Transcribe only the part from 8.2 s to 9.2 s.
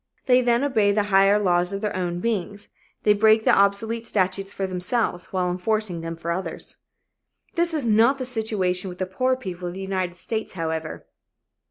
situation with the